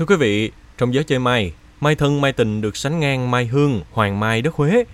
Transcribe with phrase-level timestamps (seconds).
[0.00, 3.46] Thưa quý vị, trong giới chơi mai, mai thân mai tình được sánh ngang mai
[3.46, 4.84] hương, hoàng mai đất Huế.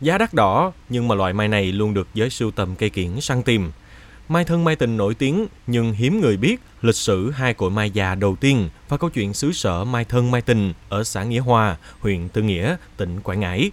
[0.00, 3.20] Giá đắt đỏ, nhưng mà loại mai này luôn được giới sưu tầm cây kiển
[3.20, 3.72] săn tìm.
[4.28, 7.90] Mai thân mai tình nổi tiếng, nhưng hiếm người biết lịch sử hai cội mai
[7.90, 11.40] già đầu tiên và câu chuyện xứ sở mai thân mai tình ở xã Nghĩa
[11.40, 13.70] Hòa, huyện Tư Nghĩa, tỉnh Quảng Ngãi.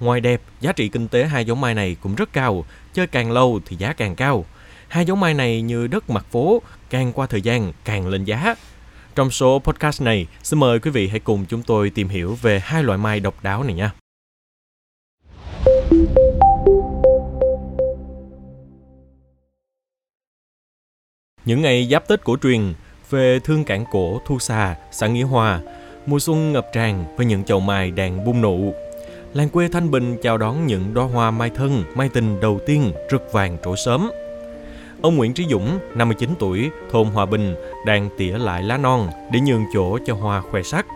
[0.00, 3.32] Ngoài đẹp, giá trị kinh tế hai giống mai này cũng rất cao, chơi càng
[3.32, 4.44] lâu thì giá càng cao.
[4.88, 8.54] Hai giống mai này như đất mặt phố, càng qua thời gian càng lên giá.
[9.14, 12.60] Trong số podcast này, xin mời quý vị hãy cùng chúng tôi tìm hiểu về
[12.60, 13.92] hai loại mai độc đáo này nha.
[21.44, 22.74] Những ngày giáp Tết cổ truyền,
[23.10, 25.60] về thương cảng cổ Thu Xà, xã Nghĩa Hòa,
[26.06, 28.74] mùa xuân ngập tràn với những chậu mai đang bung nụ.
[29.34, 32.92] Làng quê Thanh Bình chào đón những đóa hoa mai thân, mai tình đầu tiên
[33.10, 34.10] rực vàng trổ sớm.
[35.02, 37.54] Ông Nguyễn Trí Dũng, 59 tuổi, thôn Hòa Bình,
[37.86, 40.86] đang tỉa lại lá non để nhường chỗ cho hoa khoe sắc.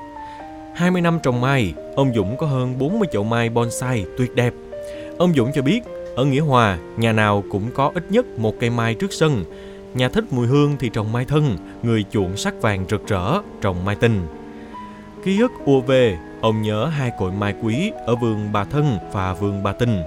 [0.75, 4.53] 20 năm trồng mai, ông Dũng có hơn 40 chậu mai bonsai tuyệt đẹp.
[5.19, 5.81] Ông Dũng cho biết,
[6.17, 9.45] ở Nghĩa Hòa, nhà nào cũng có ít nhất một cây mai trước sân.
[9.95, 13.85] Nhà thích mùi hương thì trồng mai thân, người chuộng sắc vàng rực rỡ, trồng
[13.85, 14.21] mai tình.
[15.25, 19.35] Ký ức ùa về, ông nhớ hai cội mai quý ở vườn bà thân và
[19.35, 20.03] vườn bà tình.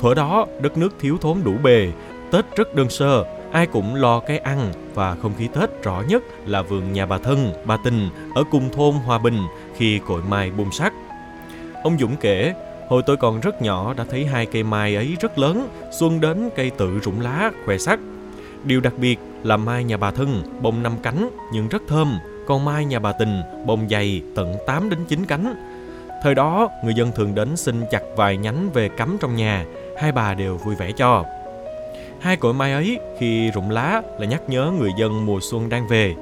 [0.00, 1.88] Thuở đó, đất nước thiếu thốn đủ bề,
[2.30, 6.22] Tết rất đơn sơ, ai cũng lo cái ăn và không khí Tết rõ nhất
[6.46, 9.38] là vườn nhà bà thân, bà tình ở cùng thôn Hòa Bình
[9.76, 10.92] khi cội mai bung sắc.
[11.82, 12.54] Ông Dũng kể,
[12.88, 16.48] hồi tôi còn rất nhỏ đã thấy hai cây mai ấy rất lớn, xuân đến
[16.56, 18.00] cây tự rụng lá, khoe sắc.
[18.64, 22.64] Điều đặc biệt là mai nhà bà thân bông năm cánh nhưng rất thơm, còn
[22.64, 25.54] mai nhà bà tình bông dày tận 8 đến 9 cánh.
[26.22, 29.64] Thời đó, người dân thường đến xin chặt vài nhánh về cắm trong nhà,
[29.98, 31.24] hai bà đều vui vẻ cho.
[32.20, 35.88] Hai cội mai ấy khi rụng lá là nhắc nhớ người dân mùa xuân đang
[35.88, 36.14] về.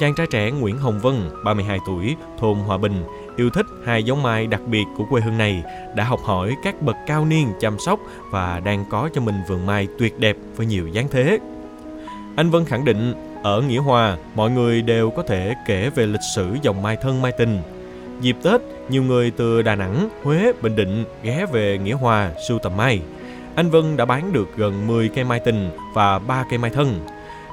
[0.00, 3.04] Chàng trai trẻ Nguyễn Hồng Vân, 32 tuổi, thôn Hòa Bình,
[3.36, 5.62] yêu thích hai giống mai đặc biệt của quê hương này,
[5.96, 9.66] đã học hỏi các bậc cao niên chăm sóc và đang có cho mình vườn
[9.66, 11.38] mai tuyệt đẹp với nhiều dáng thế.
[12.36, 16.20] Anh Vân khẳng định, ở Nghĩa Hòa, mọi người đều có thể kể về lịch
[16.34, 17.58] sử dòng mai thân mai tình.
[18.20, 22.58] Dịp Tết, nhiều người từ Đà Nẵng, Huế, Bình Định ghé về Nghĩa Hòa sưu
[22.58, 23.00] tầm mai.
[23.56, 27.00] Anh Vân đã bán được gần 10 cây mai tình và 3 cây mai thân.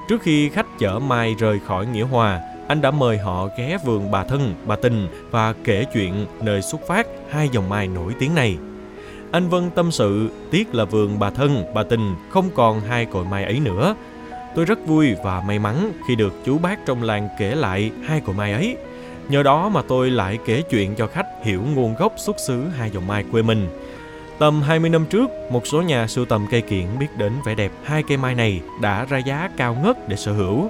[0.10, 4.12] Trước khi khách chở mai rời khỏi Nghĩa Hòa, anh đã mời họ ghé vườn
[4.12, 8.36] bà thân, bà tình và kể chuyện nơi xuất phát hai dòng mai nổi tiếng
[8.36, 8.58] này.
[9.32, 13.26] Anh Vân tâm sự tiếc là vườn bà thân, bà tình không còn hai cội
[13.26, 13.96] mai ấy nữa.
[14.56, 18.22] Tôi rất vui và may mắn khi được chú bác trong làng kể lại hai
[18.22, 18.78] cội mai ấy.
[19.30, 22.90] Nhờ đó mà tôi lại kể chuyện cho khách hiểu nguồn gốc xuất xứ hai
[22.90, 23.68] dòng mai quê mình.
[24.42, 27.72] Tầm 20 năm trước, một số nhà sưu tầm cây kiển biết đến vẻ đẹp
[27.84, 30.70] hai cây mai này đã ra giá cao ngất để sở hữu.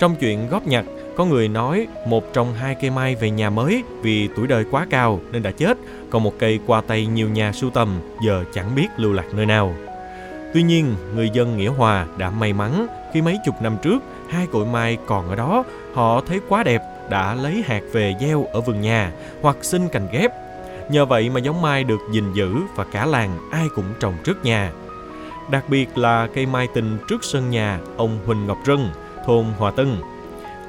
[0.00, 0.84] Trong chuyện góp nhặt,
[1.16, 4.86] có người nói một trong hai cây mai về nhà mới vì tuổi đời quá
[4.90, 5.78] cao nên đã chết,
[6.10, 9.46] còn một cây qua tay nhiều nhà sưu tầm giờ chẳng biết lưu lạc nơi
[9.46, 9.74] nào.
[10.54, 14.46] Tuy nhiên, người dân Nghĩa Hòa đã may mắn khi mấy chục năm trước hai
[14.52, 15.64] cội mai còn ở đó,
[15.94, 19.12] họ thấy quá đẹp đã lấy hạt về gieo ở vườn nhà
[19.42, 20.32] hoặc xin cành ghép
[20.88, 24.44] Nhờ vậy mà giống mai được gìn giữ và cả làng ai cũng trồng trước
[24.44, 24.72] nhà.
[25.50, 28.88] Đặc biệt là cây mai tình trước sân nhà ông Huỳnh Ngọc Rân,
[29.26, 29.96] thôn Hòa Tân.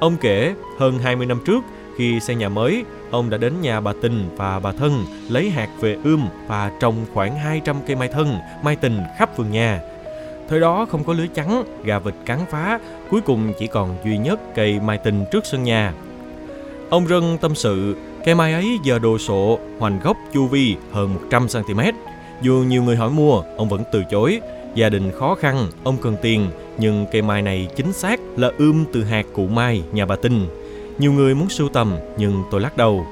[0.00, 1.60] Ông kể hơn 20 năm trước
[1.96, 5.68] khi xây nhà mới, ông đã đến nhà bà Tình và bà Thân lấy hạt
[5.80, 9.80] về ươm và trồng khoảng 200 cây mai thân, mai tình khắp vườn nhà.
[10.48, 12.78] Thời đó không có lưới trắng, gà vịt cắn phá,
[13.10, 15.92] cuối cùng chỉ còn duy nhất cây mai tình trước sân nhà.
[16.90, 21.16] Ông Rân tâm sự Cây mai ấy giờ đồ sộ, hoành gốc chu vi hơn
[21.30, 21.92] 100cm.
[22.42, 24.40] Dù nhiều người hỏi mua, ông vẫn từ chối.
[24.74, 26.46] Gia đình khó khăn, ông cần tiền,
[26.78, 30.46] nhưng cây mai này chính xác là ươm từ hạt cụ mai nhà bà Tinh.
[30.98, 33.06] Nhiều người muốn sưu tầm, nhưng tôi lắc đầu.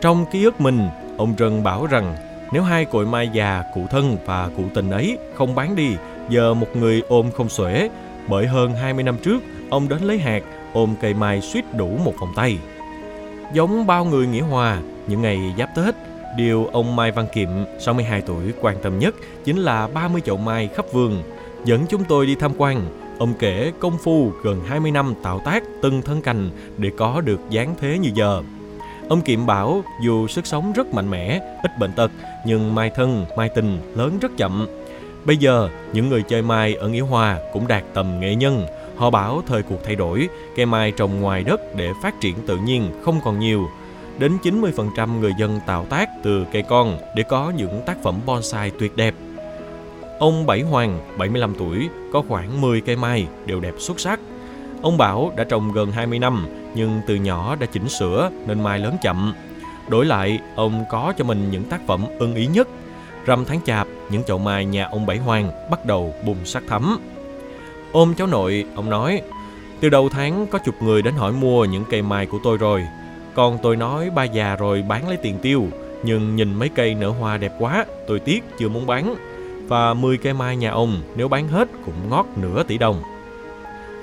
[0.00, 2.16] Trong ký ức mình, ông Trần bảo rằng
[2.52, 5.88] nếu hai cội mai già cụ thân và cụ tình ấy không bán đi,
[6.28, 7.90] giờ một người ôm không xuể,
[8.28, 10.42] bởi hơn 20 năm trước, ông đến lấy hạt,
[10.72, 12.58] ôm cây mai suýt đủ một vòng tay.
[13.52, 15.94] Giống bao người Nghĩa Hòa, những ngày giáp Tết,
[16.36, 17.48] điều ông Mai Văn Kiệm,
[17.78, 19.14] 62 tuổi, quan tâm nhất
[19.44, 21.22] chính là 30 chậu mai khắp vườn.
[21.64, 22.82] Dẫn chúng tôi đi tham quan,
[23.18, 27.40] ông kể công phu gần 20 năm tạo tác từng thân cành để có được
[27.50, 28.42] dáng thế như giờ.
[29.08, 32.10] Ông Kiệm bảo dù sức sống rất mạnh mẽ, ít bệnh tật,
[32.46, 34.66] nhưng mai thân, mai tình lớn rất chậm.
[35.24, 38.66] Bây giờ, những người chơi mai ở Nghĩa Hòa cũng đạt tầm nghệ nhân,
[39.00, 42.56] Họ bảo thời cuộc thay đổi, cây mai trồng ngoài đất để phát triển tự
[42.56, 43.68] nhiên không còn nhiều.
[44.18, 48.70] Đến 90% người dân tạo tác từ cây con để có những tác phẩm bonsai
[48.70, 49.14] tuyệt đẹp.
[50.18, 54.20] Ông Bảy Hoàng, 75 tuổi, có khoảng 10 cây mai đều đẹp xuất sắc.
[54.82, 58.78] Ông bảo đã trồng gần 20 năm, nhưng từ nhỏ đã chỉnh sửa nên mai
[58.78, 59.34] lớn chậm.
[59.88, 62.68] Đổi lại, ông có cho mình những tác phẩm ưng ý nhất.
[63.26, 66.98] Rằm tháng chạp, những chậu mai nhà ông Bảy Hoàng bắt đầu bùng sắc thắm.
[67.92, 69.22] Ôm cháu nội, ông nói,
[69.80, 72.86] từ đầu tháng có chục người đến hỏi mua những cây mai của tôi rồi.
[73.34, 75.66] Còn tôi nói ba già rồi bán lấy tiền tiêu,
[76.02, 79.14] nhưng nhìn mấy cây nở hoa đẹp quá, tôi tiếc chưa muốn bán.
[79.68, 83.02] Và 10 cây mai nhà ông nếu bán hết cũng ngót nửa tỷ đồng.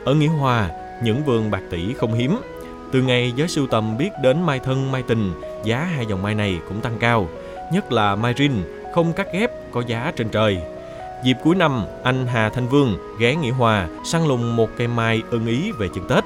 [0.06, 0.69] Ở Nghĩa Hòa,
[1.04, 2.38] những vườn bạc tỷ không hiếm.
[2.92, 5.31] Từ ngày giới sưu tầm biết đến mai thân mai tình,
[5.63, 7.28] giá hai dòng mai này cũng tăng cao.
[7.74, 8.51] Nhất là mai rin,
[8.94, 10.57] không cắt ghép, có giá trên trời.
[11.24, 15.22] Dịp cuối năm, anh Hà Thanh Vương ghé Nghĩa Hòa săn lùng một cây mai
[15.30, 16.24] ưng ý về chừng Tết.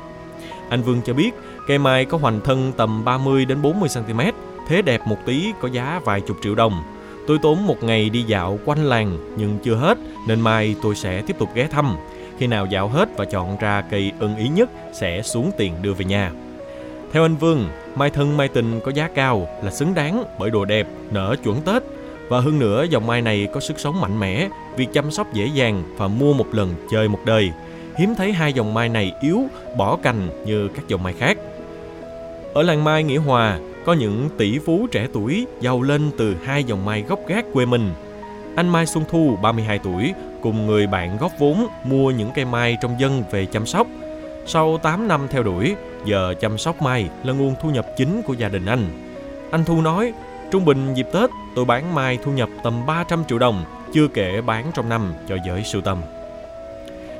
[0.70, 1.32] Anh Vương cho biết
[1.68, 4.20] cây mai có hoành thân tầm 30 đến 40 cm,
[4.68, 6.84] thế đẹp một tí có giá vài chục triệu đồng.
[7.28, 9.98] Tôi tốn một ngày đi dạo quanh làng nhưng chưa hết
[10.28, 11.96] nên mai tôi sẽ tiếp tục ghé thăm.
[12.38, 15.94] Khi nào dạo hết và chọn ra cây ưng ý nhất sẽ xuống tiền đưa
[15.94, 16.32] về nhà.
[17.12, 20.66] Theo anh Vương, mai thân mai tình có giá cao là xứng đáng bởi đồ
[20.66, 21.84] đẹp, nở chuẩn Tết
[22.32, 25.46] và hơn nữa dòng mai này có sức sống mạnh mẽ, việc chăm sóc dễ
[25.46, 27.52] dàng và mua một lần chơi một đời.
[27.98, 29.42] Hiếm thấy hai dòng mai này yếu,
[29.78, 31.38] bỏ cành như các dòng mai khác.
[32.54, 36.64] Ở làng mai Nghĩa Hòa, có những tỷ phú trẻ tuổi giàu lên từ hai
[36.64, 37.90] dòng mai gốc gác quê mình.
[38.56, 42.78] Anh Mai Xuân Thu, 32 tuổi, cùng người bạn góp vốn mua những cây mai
[42.82, 43.88] trong dân về chăm sóc.
[44.46, 45.76] Sau 8 năm theo đuổi,
[46.06, 48.86] giờ chăm sóc mai là nguồn thu nhập chính của gia đình anh.
[49.52, 50.14] Anh Thu nói,
[50.52, 54.42] trung bình dịp Tết tôi bán mai thu nhập tầm 300 triệu đồng, chưa kể
[54.42, 56.02] bán trong năm cho giới sưu tầm.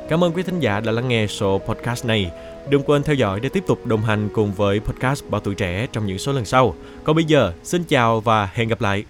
[0.10, 2.32] Cảm ơn quý thính giả đã lắng nghe số podcast này.
[2.70, 5.88] Đừng quên theo dõi để tiếp tục đồng hành cùng với podcast Bảo Tuổi Trẻ
[5.92, 6.76] trong những số lần sau.
[7.04, 9.06] Còn bây giờ, xin chào và hẹn gặp lại.